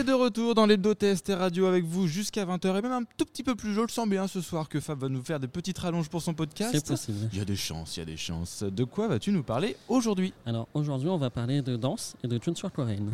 [0.00, 3.02] est de retour dans les deux TST Radio avec vous jusqu'à 20h et même un
[3.18, 3.74] tout petit peu plus.
[3.74, 6.22] Je le sens bien ce soir que Fab va nous faire des petites rallonges pour
[6.22, 6.70] son podcast.
[6.72, 7.28] C'est possible.
[7.32, 8.62] Il y a des chances, il y a des chances.
[8.62, 10.32] De quoi vas-tu nous parler aujourd'hui?
[10.46, 13.10] Alors aujourd'hui, on va parler de danse et de sur coréenne.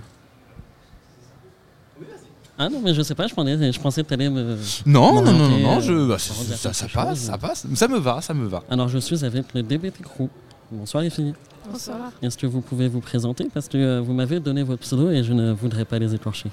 [2.57, 4.57] Ah non, mais je sais pas, je pensais, je pensais que tu allais me.
[4.87, 7.67] Non, non, non, non, non, euh, je, bah, ça, ça, passe, ça passe.
[7.75, 8.63] Ça me va, ça me va.
[8.71, 10.29] Alors je suis avec le DBT Crew.
[10.71, 11.35] Bonsoir les filles.
[11.71, 12.11] Bonsoir.
[12.23, 13.49] Est-ce que vous pouvez vous présenter?
[13.53, 16.51] Parce que euh, vous m'avez donné votre pseudo et je ne voudrais pas les écorcher.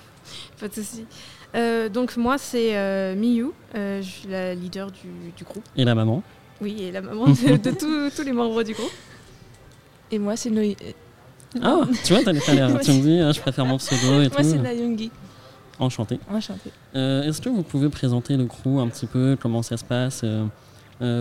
[0.60, 1.06] Pas de souci.
[1.56, 5.64] Euh, donc moi c'est euh, Miyu, Euh, je suis la leader du, du groupe.
[5.78, 6.24] Et la maman?
[6.62, 8.92] Oui, et la maman de, de tous- tous les membres du groupe.
[10.12, 10.78] Et moi, c'est Noé.
[11.62, 14.30] Ah, tu vois, t'as l'air- Moi, tu me dis, ah, je préfère mon pseudo et
[14.30, 14.62] Moi, c'est tout.
[14.62, 15.10] Nayungi.
[15.80, 16.20] Enchanté.
[16.32, 16.70] Enchantée.
[16.96, 20.22] Euh, Est-ce que vous pouvez présenter le crew un petit peu, comment ça se passe?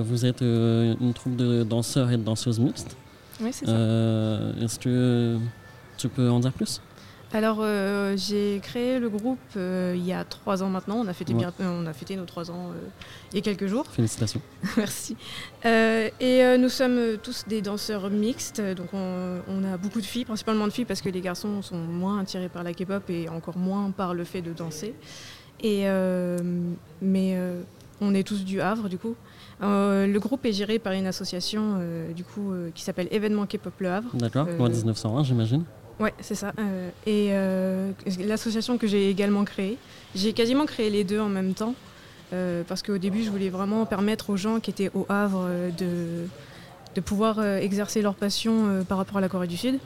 [0.03, 2.97] Vous êtes euh, une troupe de danseurs et de danseuses mixtes.
[3.41, 3.73] Oui, c'est ça.
[3.73, 5.39] Euh, Est-ce que
[5.99, 6.81] tu peux en dire plus?
[7.35, 10.97] Alors euh, j'ai créé le groupe euh, il y a trois ans maintenant.
[11.03, 11.39] On a fêté, Ouais.
[11.39, 12.89] bien, euh, on a fêté nos trois ans euh,
[13.33, 13.87] il y a quelques jours.
[13.91, 14.43] Félicitations.
[14.77, 15.17] Merci.
[15.65, 20.03] Euh, et euh, nous sommes euh, tous des danseurs mixtes, donc on, on a beaucoup
[20.03, 23.09] de filles, principalement de filles parce que les garçons sont moins attirés par la K-pop
[23.09, 24.95] et encore moins par le fait de danser.
[25.63, 26.37] Et, euh,
[27.01, 27.63] mais euh,
[28.03, 29.15] on est tous du Havre du coup.
[29.63, 33.47] Euh, le groupe est géré par une association euh, du coup euh, qui s'appelle Événement
[33.47, 34.09] K-pop Le Havre.
[34.15, 35.65] D'accord, loi 1901, j'imagine.
[36.01, 36.53] Ouais, c'est ça.
[37.07, 37.31] Et
[38.27, 39.79] l'association que j'ai également créée,
[40.17, 41.75] j'ai quasiment créé les deux en même temps.
[42.67, 45.47] parce qu'au début, je voulais vraiment permettre aux gens qui étaient au Havre
[45.79, 46.25] de,
[46.97, 49.79] de pouvoir exercer leur passion par rapport à la Corée du Sud.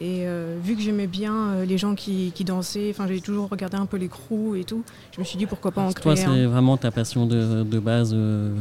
[0.00, 3.48] Et euh, vu que j'aimais bien euh, les gens qui, qui dansaient, enfin j'ai toujours
[3.48, 6.12] regardé un peu les crews et tout, je me suis dit pourquoi pas en Toi,
[6.12, 6.48] créer c'est un.
[6.48, 8.52] vraiment ta passion de, de base, euh.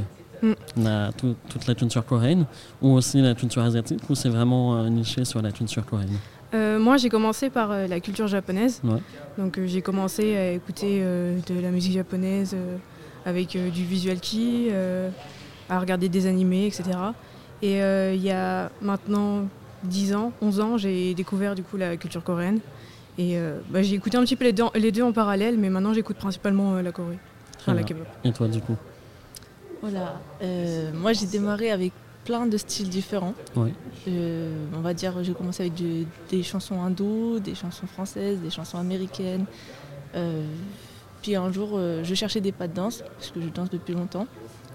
[0.77, 2.45] La- tout- toute la culture coréenne,
[2.81, 6.17] ou aussi la culture asiatique, ou c'est vraiment euh, niché sur la culture coréenne
[6.53, 8.79] Euh, moi, j'ai commencé par euh, la culture japonaise.
[8.83, 8.99] Ouais.
[9.37, 12.55] Donc, euh, j'ai commencé à écouter de la musique japonaise
[13.25, 14.71] avec du visual kei,
[15.69, 16.83] à regarder des animés, etc.
[17.61, 17.79] Et
[18.13, 19.47] il y a maintenant
[19.83, 22.59] 10 ans, 11 ans, j'ai découvert du coup la culture coréenne.
[23.17, 23.37] Et
[23.71, 26.17] bah, j'ai écouté un petit peu les deux, les deux en parallèle, mais maintenant j'écoute
[26.17, 27.17] principalement la Corée,
[27.59, 27.83] enfin la.
[27.83, 28.05] K-pop.
[28.23, 28.75] Et toi, du coup?
[29.89, 30.19] Voilà.
[30.41, 33.35] Euh, moi, j'ai démarré avec plein de styles différents.
[33.55, 33.71] Oui.
[34.07, 38.49] Euh, on va dire, j'ai commencé avec du- des chansons hindoues, des chansons françaises, des
[38.49, 39.45] chansons américaines.
[40.15, 40.43] Euh,
[41.21, 44.25] puis un jour, je cherchais des pas de danse, parce que je danse depuis longtemps.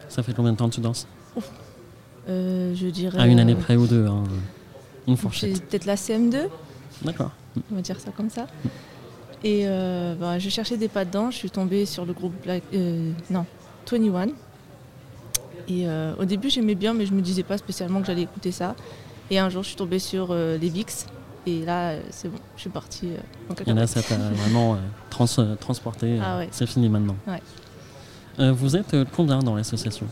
[0.08, 1.08] Ça fait combien de temps que tu danses?
[2.28, 3.18] Je dirais.
[3.18, 4.22] À une année près ou deux, hein,
[5.08, 5.60] une fourchette.
[5.68, 6.48] peut-être la CM2,
[7.02, 7.32] D'accord.
[7.72, 8.46] on va dire ça comme ça.
[9.42, 9.66] Et
[10.20, 12.62] bah, je cherchais des pas de danse, je suis tombée sur le groupe Black,
[13.30, 13.44] non,
[13.90, 14.28] 21.
[15.68, 18.52] Et euh, au début j'aimais bien, mais je me disais pas spécialement que j'allais écouter
[18.52, 18.74] ça.
[19.30, 21.06] Et un jour je suis tombée sur euh, les VIX.
[21.46, 24.74] Et là, euh, c'est bon, je suis partie euh, en Et là, ça t'a vraiment
[24.74, 24.76] euh,
[25.10, 26.18] trans- euh, transporté.
[26.18, 26.48] euh, Ah ouais.
[26.50, 27.16] C'est fini maintenant.
[27.26, 27.40] Ouais.
[28.38, 30.06] Euh, vous êtes combien dans l'association?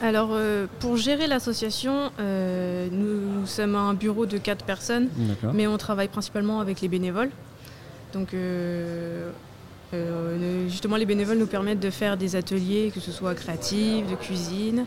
[0.00, 5.08] Alors, euh, pour gérer l'association, euh, nous, nous sommes un bureau de 4 personnes.
[5.54, 7.30] Mais on travaille principalement avec les bénévoles.
[8.14, 9.30] Donc, euh,
[9.94, 14.14] euh, justement, les bénévoles nous permettent de faire des ateliers, que ce soit créatifs, de
[14.14, 14.84] cuisine,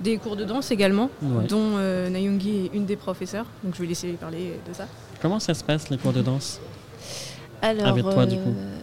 [0.00, 1.46] des cours de danse également, Ouais.
[1.46, 3.46] dont euh, Nayungi est une des professeurs.
[3.62, 4.86] Donc, je vais laisser parler de ça.
[5.20, 6.60] Comment ça se passe, les cours de danse?
[7.62, 8.48] Alors, Avec toi, du coup.
[8.56, 8.76] euh,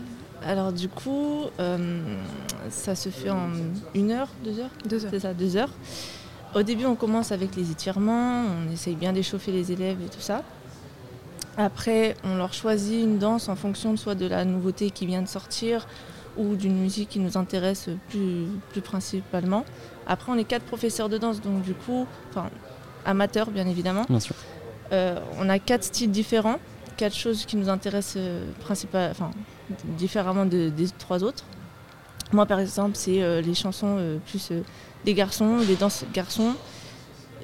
[0.52, 2.00] Alors du coup, euh,
[2.70, 3.50] ça se fait en
[3.96, 4.70] une heure, deux heures?
[4.88, 5.12] Deux heures.
[5.12, 5.72] C'est ça, deux heures.
[6.56, 10.22] Au début, on commence avec les étirements, on essaye bien d'échauffer les élèves et tout
[10.22, 10.44] ça.
[11.58, 15.24] Après, on leur choisit une danse en fonction de soit de la nouveauté qui vient
[15.24, 15.88] de sortir
[16.38, 19.66] ou d'une musique qui nous intéresse plus, plus principalement.
[20.06, 22.50] Après, on est quatre professeurs de danse, donc du coup, enfin,
[23.06, 24.06] amateurs bien évidemment.
[24.08, 24.36] Bien sûr.
[24.92, 26.60] Euh, on a quatre styles différents,
[26.96, 29.32] quatre choses qui nous intéressent euh, principal- enfin,
[29.98, 31.44] différemment de- des trois autres.
[32.32, 34.52] Moi, par exemple, c'est euh, les chansons plus
[35.06, 36.54] des garçons, les danses garçons.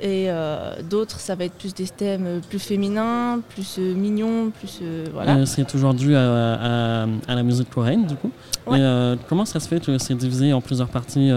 [0.01, 4.79] Et euh, d'autres, ça va être plus des thèmes plus féminins, plus euh, mignons, plus.
[4.81, 5.37] euh, voilà.
[5.37, 8.31] Euh, c'est toujours dû à, à- à la musique coréenne, du coup.
[8.67, 8.79] Ouais.
[8.79, 11.31] Et, comment ça se fait que c'est divisé en plusieurs parties,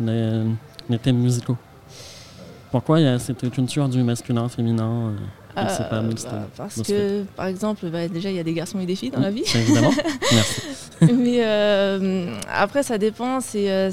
[0.00, 0.42] les,
[0.88, 1.56] les thèmes musicaux?
[2.70, 5.12] Pourquoi il y a cette culture du masculin, féminin
[5.54, 8.86] pas mixte bah, parce que, par exemple, bah, déjà, il y a des garçons et
[8.86, 9.44] des filles dans la vie.
[9.54, 9.92] Évidemment.
[10.32, 10.62] Merci.
[11.14, 11.42] Mais
[12.50, 13.40] après, ça dépend.
[13.40, 13.92] C'est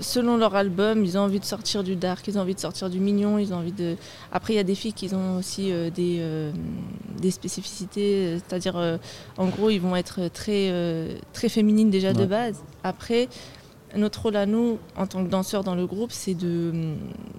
[0.00, 2.90] selon leur album, ils ont envie de sortir du dark, ils ont envie de sortir
[2.90, 3.96] du mignon, ils ont envie de.
[4.32, 6.52] Après, il y a des filles qui ont aussi euh, des, euh,
[7.20, 8.96] des spécificités, euh, c'est-à-dire, euh,
[9.36, 10.72] en gros, ils vont être très
[11.32, 12.62] très féminines déjà de base.
[12.84, 13.28] Après.
[13.94, 16.72] Notre rôle à nous, en tant que danseurs dans le groupe, c'est de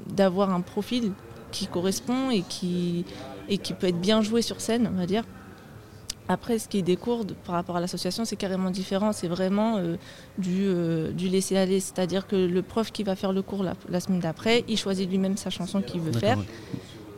[0.07, 1.11] d'avoir un profil
[1.51, 3.05] qui correspond et qui,
[3.49, 5.23] et qui peut être bien joué sur scène, on va dire.
[6.29, 9.11] Après, ce qui est des cours de- par rapport à l'association, c'est carrément différent.
[9.11, 9.95] C'est vraiment euh,
[10.37, 11.79] du, euh, du laisser-aller.
[11.79, 15.09] C'est-à-dire que le prof qui va faire le cours la, la semaine d'après, il choisit
[15.09, 16.37] lui-même sa chanson qu'il veut faire.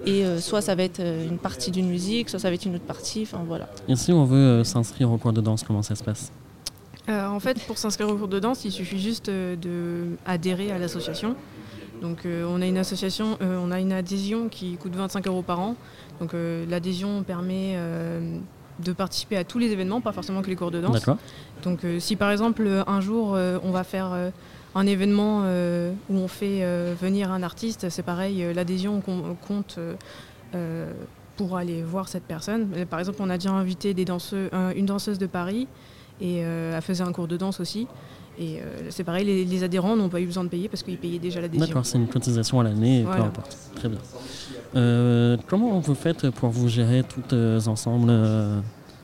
[0.07, 2.65] Et euh, soit ça va être euh, une partie d'une musique, soit ça va être
[2.65, 3.21] une autre partie.
[3.23, 3.69] Enfin voilà.
[3.87, 6.31] Et si on veut euh, s'inscrire au cours de danse, comment ça se passe?
[7.07, 10.71] Euh, en fait, pour s'inscrire au cours de danse, il suffit juste euh, de adhérer
[10.71, 11.35] à l'association.
[12.01, 15.43] Donc, euh, on a une association, euh, on a une adhésion qui coûte 25 euros
[15.43, 15.75] par an.
[16.19, 18.37] Donc, euh, l'adhésion permet euh,
[18.79, 21.05] de participer à tous les événements, pas forcément que les cours de danse.
[21.63, 24.29] Donc, euh, si par exemple un jour euh, on va faire euh,
[24.75, 25.43] un événement
[26.09, 26.59] où on fait
[27.01, 29.79] venir un artiste, c'est pareil, l'adhésion com- compte
[31.37, 32.67] pour aller voir cette personne.
[32.89, 35.67] Par exemple, on a déjà invité des danseux, un- une danseuse de Paris
[36.21, 37.87] et elle faisait un cours de danse aussi.
[38.37, 40.97] Et euh, c'est pareil, les, les adhérents n'ont pas eu besoin de payer parce qu'ils
[40.97, 41.65] payaient déjà l'adhésion.
[41.65, 43.55] D'accord, c'est une cotisation à l'année, peu importe.
[43.75, 43.99] Très bien.
[44.75, 48.11] Euh, comment vous faites pour vous gérer toutes euh, ensemble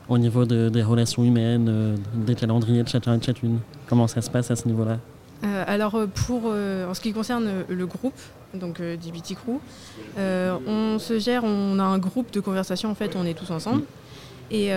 [0.08, 3.58] au niveau de- des relations humaines, des calendriers de chacun et de chacune
[3.88, 4.98] Comment ça se passe à ce niveau-là?
[5.66, 5.96] Alors
[6.26, 8.14] pour en ce qui concerne le groupe,
[8.54, 9.58] donc DBT Crew,
[10.18, 13.82] on se gère, on a un groupe de conversation en fait, on est tous ensemble.
[14.50, 14.70] Et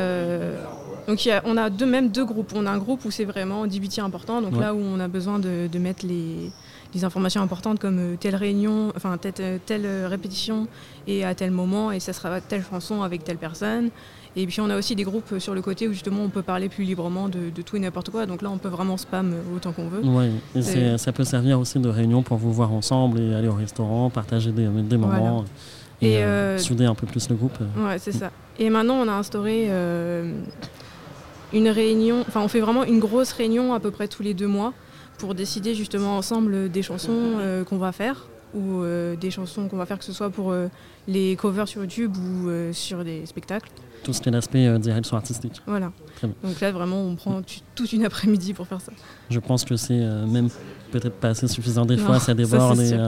[1.07, 2.51] donc il y a- on a deux, même deux groupes.
[2.55, 4.59] On a un groupe où c'est vraiment DBT important, donc Ouais.
[4.61, 6.51] là où on a besoin de, de mettre les,
[6.93, 10.67] les informations importantes comme euh, telle réunion, enfin telle, euh, telle euh, répétition
[11.07, 13.89] et à tel moment et ça sera telle chanson avec telle personne.
[14.37, 16.67] Et puis on a aussi des groupes sur le côté où justement on peut parler
[16.67, 18.25] plus librement de, de tout et n'importe quoi.
[18.25, 20.01] Donc là on peut vraiment spam autant qu'on veut.
[20.03, 20.25] Oui,
[20.55, 23.53] et C'est- ça peut servir aussi de réunion pour vous voir ensemble et aller au
[23.53, 25.45] restaurant, partager des, des moments
[26.01, 27.57] et, Et, euh, euh, souder un peu plus le groupe.
[27.77, 28.29] Ouais, c'est ça.
[28.59, 30.33] Et maintenant, on a instauré euh,
[31.55, 34.47] une réunion, enfin, on fait vraiment une grosse réunion à peu près tous les deux
[34.47, 34.73] mois
[35.17, 39.77] pour décider justement ensemble des chansons euh, qu'on va faire ou euh, des chansons qu'on
[39.77, 40.67] va faire, que ce soit pour euh,
[41.07, 43.69] les covers sur YouTube ou sur des spectacles.
[44.03, 45.61] Tout ce qui est l'aspect direction artistique.
[45.65, 45.91] Voilà.
[46.17, 46.35] Très bien.
[46.43, 47.41] Donc là, vraiment, on prend
[47.73, 48.91] toute une après-midi pour faire ça.
[49.29, 49.97] Je pense que c'est
[50.27, 50.49] même
[50.91, 51.85] peut-être pas assez suffisant.
[51.85, 52.99] Des Non, fois, ça, ça déborde c'est et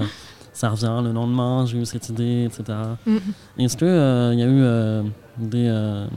[0.54, 2.78] ça revient le lendemain, j'ai eu cette idée, etc.
[3.06, 3.20] Mhm.
[3.60, 6.08] Est-ce qu'il y a eu des.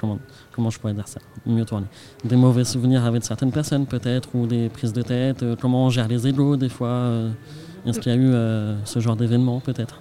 [0.00, 0.18] Comment,
[0.52, 1.20] comment je pourrais dire ça?
[1.46, 1.86] Mieux tourner.
[2.24, 5.90] Des mauvais souvenirs avec certaines personnes, peut-être, ou des prises de tête euh, Comment on
[5.90, 7.30] gère les égos, des fois euh,
[7.86, 10.00] Est-ce qu'il y a eu euh, ce genre d'événement, peut-être?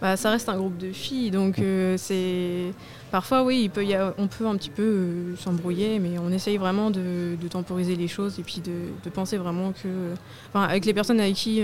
[0.00, 1.60] Bah, ça reste un groupe de filles, donc
[1.98, 2.72] c'est
[3.10, 6.56] parfois oui, il peut y a- on peut un petit peu s'embrouiller, mais on essaye
[6.56, 8.72] vraiment de, de temporiser les choses et puis de,
[9.04, 9.88] de penser vraiment que,
[10.48, 11.60] enfin, avec les personnes avec qui,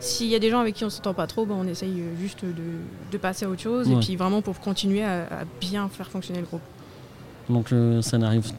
[0.00, 2.44] s'il y a des gens avec qui on s'entend pas trop, bah, on essaye juste
[2.44, 2.50] de,
[3.10, 6.40] de passer à autre chose et puis vraiment pour continuer à, à bien faire fonctionner
[6.40, 6.60] le groupe.
[7.48, 8.50] Donc euh, ça n'arrive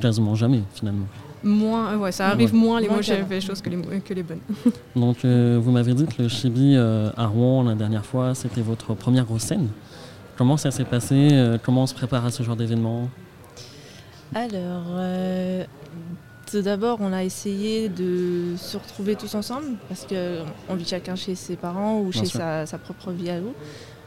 [0.00, 1.06] quasiment jamais, finalement.
[1.44, 4.40] Moins, euh, ouais, ça arrive moins les Moins mauvaises choses que les, que les bonnes.
[4.96, 8.60] Donc euh, vous m'avez dit que le Chibi euh, à Rouen, la dernière fois, c'était
[8.60, 9.68] votre première grosse scène.
[10.36, 13.08] Comment ça s'est passé euh, Comment on se prépare à ce genre d'événement?
[14.34, 15.64] Alors, euh,
[16.50, 21.34] tout d'abord, on a essayé de se retrouver tous ensemble parce qu'on vit chacun chez
[21.34, 23.52] ses parents ou Bien chez sa, sa propre vie à nous.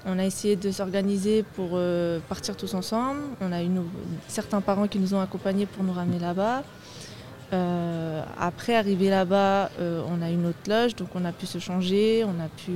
[0.08, 3.20] On a essayé de s'organiser pour euh, partir tous ensemble.
[3.42, 3.86] On a eu nos-
[4.28, 6.64] certains parents qui nous ont accompagnés pour nous ramener là-bas.
[7.54, 11.60] Euh, après, arrivé là-bas, euh, on a une autre loge, donc on a pu se
[11.60, 12.72] changer, on a pu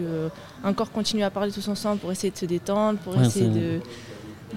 [0.64, 3.80] encore continuer à parler tous ensemble pour essayer de se détendre, pour Ouais, essayer de,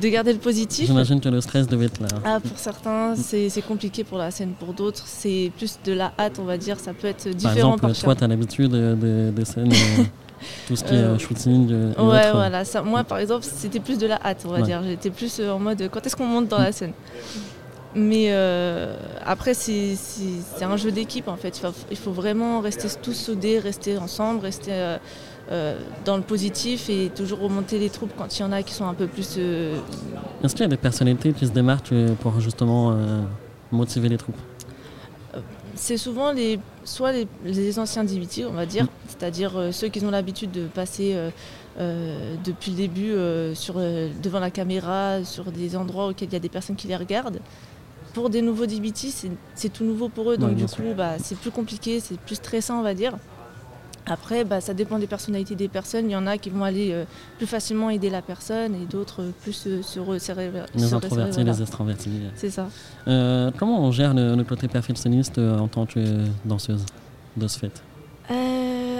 [0.01, 0.87] de garder le positif.
[0.87, 2.09] J'imagine que le stress devait être là.
[2.25, 4.53] Ah, pour certains, c'est compliqué pour la scène.
[4.59, 6.79] Pour d'autres, c'est plus de la hâte, on va dire.
[6.79, 9.73] Ça peut être Par différent exemple, par toi, tu as l'habitude des, des scènes,
[10.67, 11.69] tout ce qui est Euh, euh, shooting.
[11.71, 12.65] euh, Ouais, voilà.
[12.65, 14.63] Ça, moi, par exemple, c'était plus de la hâte, on va Ouais.
[14.65, 14.83] dire.
[14.85, 16.93] J'étais plus en mode quand est-ce qu'on monte dans la scène?
[17.95, 19.95] Mais euh, après, c'est
[20.63, 21.59] un jeu d'équipe, en fait.
[21.59, 24.97] Il faut, il faut vraiment rester tous soudés, rester ensemble, rester euh,
[25.51, 28.73] euh, dans le positif et toujours remonter les troupes quand il y en a qui
[28.73, 32.97] sont un peu plus Est-ce qu'il y a des personnalités qui se démarquent pour justement
[33.71, 34.39] motiver les troupes?
[35.83, 40.01] C'est souvent les, soit les, les anciens DBT, on va dire, c'est-à-dire euh, ceux qui
[40.05, 41.31] ont l'habitude de passer euh,
[41.81, 43.13] euh, depuis le début
[43.57, 43.75] sur,
[44.23, 47.41] devant la caméra, sur des endroits auxquels il y a des personnes qui les regardent.
[48.15, 49.09] Pour des nouveaux DBT,
[49.57, 50.77] c'est- tout nouveau pour eux, donc Ouais, du sûr.
[50.77, 53.17] coup, bah, c'est plus compliqué, c'est plus stressant, on va dire.
[54.13, 56.11] Après, bah, ça dépend des personnalités des personnes.
[56.11, 57.05] Il y en a qui vont aller euh,
[57.39, 60.51] plus facilement aider la personne et d'autres euh, plus euh, se resserrer.
[60.75, 61.53] Les introvertis, voilà.
[61.53, 62.11] les extravertis.
[62.35, 62.67] C'est ça.
[63.09, 66.01] Euh, comment on gère le, le côté perfectionniste en tant que
[66.45, 66.85] danseuse
[67.37, 67.83] de ce fait?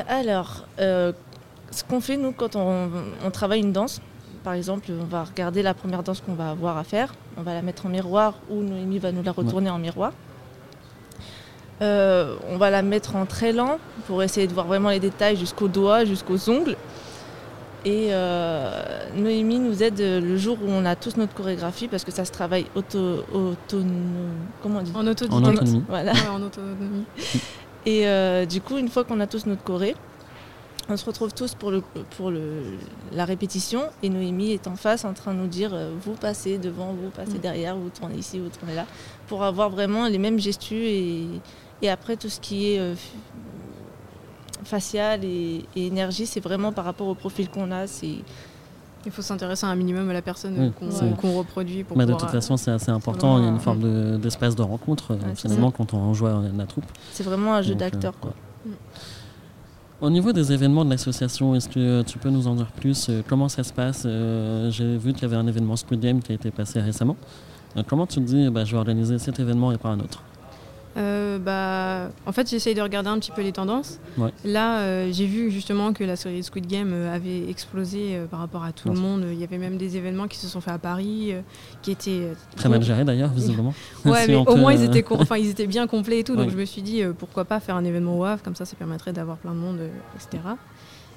[0.09, 2.91] Alors, ce qu'on fait, nous, quand on,
[3.25, 4.01] on travaille une danse,
[4.45, 7.55] par exemple, on va regarder la première danse qu'on va avoir à faire, on va
[7.55, 10.13] la mettre en miroir ou Noémie va nous la retourner en miroir.
[11.81, 15.37] Euh, on va la mettre en très lent pour essayer de voir vraiment les détails
[15.37, 16.77] jusqu'aux doigts, jusqu'aux ongles.
[17.85, 18.81] Et euh,
[19.17, 22.31] Noémie nous aide le jour où on a tous notre chorégraphie parce que ça se
[22.31, 23.25] travaille auto,
[24.63, 24.93] comment on dit?
[24.95, 25.83] En autonomie.
[25.89, 26.13] Voilà.
[26.13, 27.05] Ouais, en autonomie.
[27.85, 29.97] Et euh, du coup, une fois qu'on a tous notre choré,
[30.89, 31.83] on se retrouve tous pour, le,
[32.17, 32.63] pour le,
[33.13, 36.59] la répétition et Noémie est en face en train de nous dire euh, vous passez
[36.59, 37.43] devant, vous passez Mm.
[37.43, 38.85] derrière, vous tournez ici, vous tournez là,
[39.29, 41.27] pour avoir vraiment les mêmes gestus et,
[41.83, 42.95] et après tout ce qui est euh,
[44.65, 47.87] facial et, et énergie, c'est vraiment par rapport au profil qu'on a.
[47.87, 48.17] C'est
[49.05, 52.13] Il faut s'intéresser un minimum à la personne Oui, qu'on qu'on reproduit pour Bah, de
[52.15, 53.39] toute façon, c'est assez important.
[53.39, 56.43] Il y a une forme de- d'espace de, rencontre, euh, Ouais, finalement, quand on rejoint
[56.57, 56.85] la troupe.
[57.13, 58.19] c'est vraiment un jeu Donc, euh, d'acteur.
[58.21, 58.33] quoi.
[60.03, 63.23] Au niveau des événements de l'association, est-ce que tu peux nous en dire plus euh,
[63.29, 64.03] Comment ça se passe?
[64.05, 67.17] Euh, J'ai vu qu'il y avait un événement Squid Game qui a été passé récemment.
[67.77, 70.25] Euh, comment tu te dis, bah, je vais organiser cet événement et pas un autre?
[70.97, 73.99] Euh, bah, en fait, j'essaye de regarder un petit peu les tendances.
[74.19, 74.31] Ouais.
[74.45, 78.41] Là, euh, j'ai vu justement que la série Squid Game euh, avait explosé euh, par
[78.41, 79.25] rapport à tout le monde.
[79.33, 81.35] Il y avait même des événements qui se sont faits à Paris,
[81.83, 83.75] qui étaient Très mal géré d'ailleurs, visiblement.
[84.05, 86.37] Ouais, Si mais au moins ils étaient, enfin, ils étaient bien complets et tout.
[86.37, 89.13] Donc je me suis dit pourquoi pas faire un événement Havre, comme ça, ça permettrait
[89.13, 89.81] d'avoir plein de monde,
[90.15, 90.43] etc.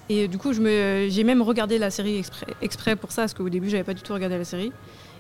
[0.08, 3.70] Et du coup, j'ai même regardé la série exprès, exprès pour ça, parce qu'au début,
[3.70, 4.72] j'avais pas du tout regardé la série.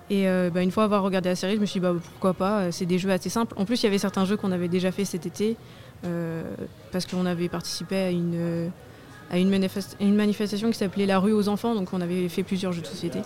[0.09, 2.33] Et euh, bah, une fois avoir regardé la série, je me suis dit bah, pourquoi
[2.33, 2.59] pas.
[2.61, 3.55] euh, C'est des jeux assez simples.
[3.57, 5.57] En plus, il y avait certains jeux qu'on avait déjà fait cet été,
[6.05, 6.43] euh,
[6.91, 8.71] parce qu'on avait participé à une
[10.15, 13.19] manifestation qui s'appelait La rue aux enfants, donc on avait fait plusieurs jeux de société.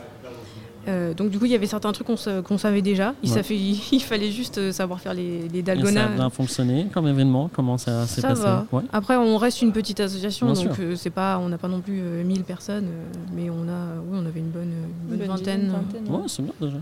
[0.90, 3.14] Euh, donc du coup, il y avait certains trucs qu'on sa- qu'on savait déjà.
[3.24, 3.36] Il, Ouais.
[3.36, 3.56] ça fait-
[3.92, 7.50] il fallait juste euh, savoir faire les, les et ça a bien fonctionné comme événement?
[7.54, 8.42] Comment ça s'est Ça passé?
[8.42, 8.66] va.
[8.72, 8.82] Ouais.
[8.92, 11.80] Après, on reste une petite association, Bien donc euh, c'est pas, on n'a pas non
[11.82, 14.74] plus euh, 1000 personnes, euh, mais on a, oui, on avait une bonne,
[15.12, 15.70] une bonne vingtaine.
[15.72, 16.22] vingtaine, ouais.
[16.22, 16.78] Ouais, c'est bien déjà.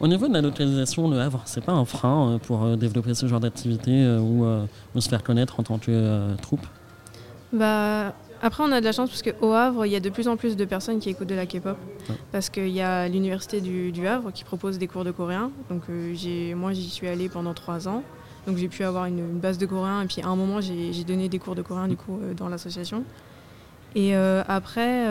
[0.00, 3.14] Au niveau de la localisation, le Havre, c'est pas un frein euh, pour euh, développer
[3.14, 4.64] ce genre d'activité euh, ou, euh,
[4.96, 6.66] ou se faire connaître en tant que euh, troupe?
[7.52, 8.12] Bah,
[8.44, 10.36] après, on a de la chance parce qu'au Havre, il y a de plus en
[10.36, 11.78] plus de personnes qui écoutent de la K-pop.
[12.10, 12.14] Ouais.
[12.30, 15.50] Parce qu'il y a l'université du, du Havre qui propose des cours de coréen.
[15.70, 18.02] Donc, euh, moi, j'y suis allée pendant trois ans.
[18.46, 20.02] Donc, j'ai pu avoir une, une base de coréen.
[20.02, 22.50] Et puis, à un moment, j'ai, donné des cours de coréen du coup, euh, dans
[22.50, 23.04] l'association.
[23.94, 25.08] Et euh, après,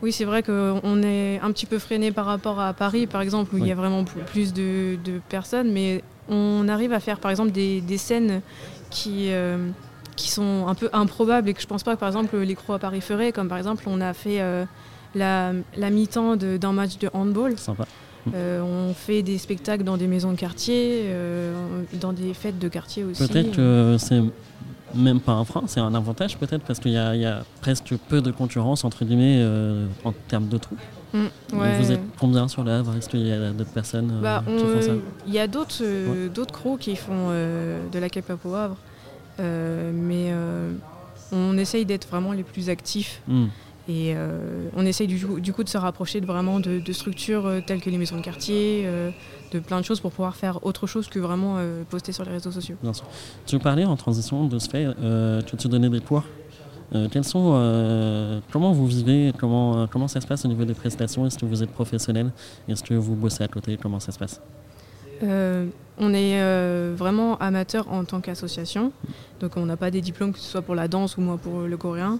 [0.00, 3.56] oui, c'est vrai qu'on est un petit peu freiné par rapport à Paris, par exemple,
[3.56, 5.72] où il y a vraiment plus de, de personnes.
[5.72, 8.40] Mais on arrive à faire, par exemple, des, des scènes
[8.90, 9.32] qui.
[10.16, 12.76] Qui sont un peu improbables et que je pense pas que par exemple les croix
[12.76, 14.64] à Paris feraient, comme par exemple on a fait euh,
[15.14, 17.58] la, la mi-temps d'un match de handball.
[17.58, 17.84] Sympa.
[18.34, 21.52] Euh, on fait des spectacles dans des maisons de quartier, euh,
[22.00, 23.26] dans des fêtes de quartier aussi.
[23.26, 24.22] Peut-être que c'est
[24.94, 28.22] même pas un frein, c'est un avantage peut-être parce qu'il y, y a presque peu
[28.22, 29.44] de concurrence entre guillemets
[30.04, 30.78] en termes de troupes.
[31.12, 31.78] Mm, ouais.
[31.80, 32.96] Vous êtes combien sur Havre?
[32.96, 34.92] Est-ce qu'il y a d'autres personnes Bah, on, qui font ça?
[35.26, 38.06] Il y a d'autres crews qui font de la
[38.44, 38.93] au Havre, Euh,
[39.38, 40.72] mais euh,
[41.32, 43.46] on essaye d'être vraiment les plus actifs Hmm.
[43.88, 46.92] et euh, on essaye du, coup- du coup de se rapprocher de vraiment de, de
[46.92, 49.10] structures euh, telles que les maisons de quartier, euh,
[49.52, 52.30] de plein de choses pour pouvoir faire autre chose que vraiment euh, poster sur les
[52.32, 52.76] réseaux sociaux.
[52.82, 53.06] Bien sûr.
[53.46, 56.24] Tu parlais en transition de ce fait euh, tu donnais des cours.
[56.94, 60.64] Euh, quels sont, euh, comment vous vivez comment, euh, comment ça se passe au niveau
[60.64, 61.26] des prestations?
[61.26, 62.30] Est-ce que vous êtes professionnel?
[62.68, 63.78] Est-ce que vous bossez à côté?
[63.82, 64.40] Comment ça se passe?
[65.22, 65.66] Euh,
[65.98, 68.92] on est euh, vraiment amateur en tant qu'association,
[69.40, 71.60] donc on n'a pas des diplômes que ce soit pour la danse ou moi pour
[71.60, 72.18] le coréen.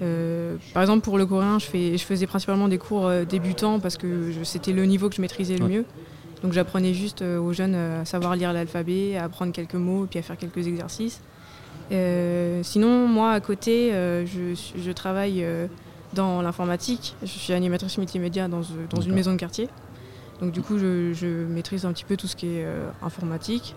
[0.00, 3.78] Euh, par exemple pour le coréen, je, fais, je faisais principalement des cours euh, débutants
[3.78, 5.70] parce que c'était le niveau que je maîtrisais le Ouais.
[5.70, 5.84] mieux.
[6.42, 10.22] Donc j'apprenais juste aux jeunes à savoir lire l'alphabet, à apprendre quelques mots, puis à
[10.22, 11.20] faire quelques exercices.
[11.92, 15.46] Euh, sinon, moi à côté, je, travaille
[16.14, 17.14] dans l'informatique.
[17.22, 19.68] Je suis animatrice multimédia dans, dans une maison de quartier.
[20.42, 23.74] Donc du coup, je, je maîtrise un petit peu tout ce qui est euh, informatique.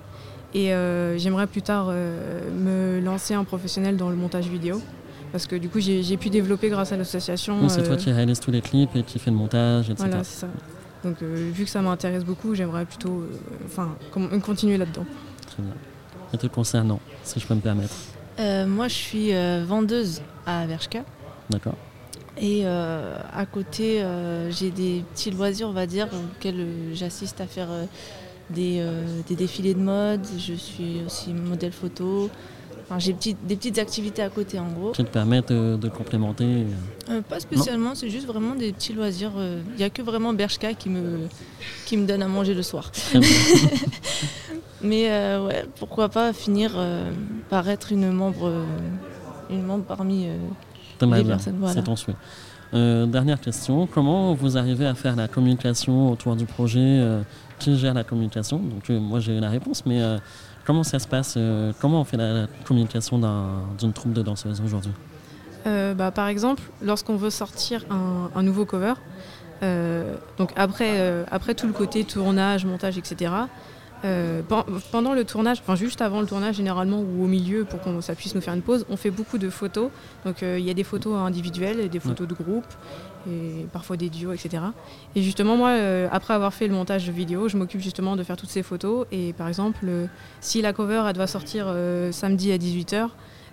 [0.53, 4.81] Et euh, j'aimerais plus tard euh, me lancer en professionnel dans le montage vidéo.
[5.31, 7.59] Parce que du coup, j'ai pu développer grâce à l'association.
[7.61, 10.07] Donc, C'est euh, toi qui réalises tous les clips et qui fais le montage, etc.
[10.07, 10.47] Voilà, c'est ça.
[11.03, 13.95] Donc euh, vu que ça m'intéresse beaucoup, j'aimerais plutôt euh, enfin,
[14.41, 15.05] continuer là-dedans.
[15.45, 15.73] Très bien.
[16.33, 17.93] Et te concernant, si je peux me permettre.
[18.39, 21.03] Euh, moi, je suis euh, vendeuse à Vershka.
[21.49, 21.75] D'accord
[22.37, 27.39] Et euh, à côté, euh, j'ai des petits loisirs, on va dire, auxquels euh, j'assiste
[27.41, 27.69] à faire
[28.49, 28.85] des,
[29.27, 30.25] des défilés de mode.
[30.37, 32.29] Je suis aussi modèle photo.
[32.83, 34.91] Enfin, j'ai petit- des petites activités à côté, en gros.
[34.91, 36.65] Qui te permettent de complémenter.
[37.29, 39.31] pas spécialement, c'est juste vraiment des petits loisirs.
[39.71, 41.21] Il n'y a que vraiment Bershka qui me,
[41.87, 42.91] qui me donne à manger le soir.
[44.81, 47.09] Mais euh, ouais, pourquoi pas finir euh,
[47.49, 48.65] par être une membre, euh,
[49.49, 50.27] une membre parmi.
[51.57, 51.73] Voilà.
[51.73, 52.15] C'est ton souhait.
[52.73, 57.21] Euh, dernière question, comment vous arrivez à faire la communication autour du projet euh,
[57.59, 58.57] Qui gère la communication?
[58.57, 60.17] Donc euh, moi j'ai la réponse, mais euh,
[60.65, 64.21] comment ça se passe euh, Comment on fait la, la communication d'un- d'une troupe de
[64.23, 64.91] danseuses aujourd'hui?
[65.67, 68.93] Euh, bah, par exemple, lorsqu'on veut sortir un, un nouveau cover,
[69.63, 73.31] euh, donc après, euh, après tout le côté tournage, montage, etc.,
[74.03, 77.79] euh, pen- pendant le tournage, enfin juste avant le tournage généralement ou au milieu pour
[77.81, 79.89] qu'on ça puisse nous faire une pause, on fait beaucoup de photos.
[80.25, 82.65] Donc euh, il y a des photos individuelles et des photos de groupe
[83.27, 84.63] et parfois des duos, etc.
[85.15, 88.37] Et justement moi, euh, après avoir fait le montage vidéo, je m'occupe justement de faire
[88.37, 89.07] toutes ces photos.
[89.11, 89.87] Et par exemple,
[90.41, 91.73] si la cover elle doit sortir
[92.11, 93.07] samedi à 18h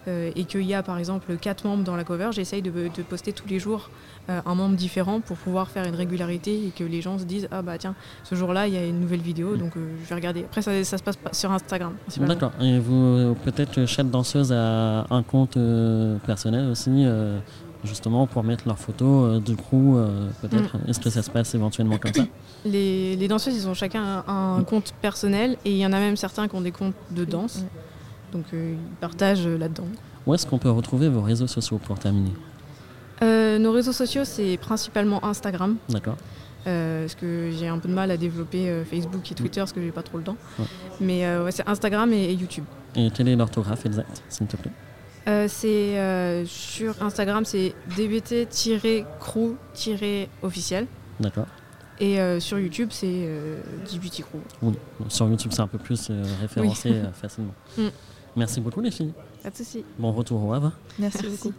[0.07, 3.33] et qu'il y a par exemple quatre membres dans la cover, j'essaye de, de poster
[3.33, 3.91] tous les jours
[4.29, 7.49] euh, un membre différent pour pouvoir faire une régularité et que les gens se disent
[7.51, 10.15] ah bah tiens ce jour-là il y a une nouvelle vidéo donc euh, je vais
[10.15, 10.45] regarder.
[10.45, 11.95] Après ça, ça se passe pas sur Instagram.
[12.19, 12.53] D'accord.
[12.61, 17.39] Et vous, euh, peut-être chaque danseuse a un compte euh, personnel aussi, euh,
[17.85, 20.77] justement pour mettre leurs photos euh, du crew, euh, peut-être.
[20.87, 22.23] Est-ce que ça se passe éventuellement comme ça
[22.65, 25.99] Les, les danseuses ils ont chacun un, un compte personnel et il y en a
[25.99, 27.65] même certains qui ont des comptes de danse.
[28.33, 29.87] Donc euh, ils partagent euh, là-dedans.
[30.27, 32.33] Où est-ce qu'on peut retrouver vos réseaux sociaux pour terminer
[33.23, 35.77] Euh, nos réseaux sociaux c'est principalement Instagram.
[35.89, 36.17] D'accord.
[36.67, 39.73] Euh, parce que j'ai un peu de mal à développer euh, Facebook et Twitter parce
[39.73, 40.37] que j'ai pas trop le temps.
[40.59, 40.65] Ouais.
[41.01, 42.65] Mais euh, ouais, c'est Instagram et, et YouTube.
[42.95, 44.71] Et quelle est l'orthographe exacte, s'il te plaît
[45.49, 50.87] c'est sur Instagram, c'est dbt-crew-officiel.
[51.21, 51.47] D'accord.
[52.01, 53.29] Et sur YouTube, c'est
[53.93, 54.41] DBT Crew.
[54.63, 54.73] Oui.
[55.09, 56.11] Sur YouTube, c'est un peu plus
[56.41, 57.55] référencé facilement.
[57.79, 57.83] Mm.
[58.37, 59.13] Merci beaucoup, les filles.
[59.43, 59.85] Pas de souci.
[59.99, 60.73] Bon retour au Havre.
[60.99, 61.29] Merci Merci.
[61.49, 61.55] beaucoup.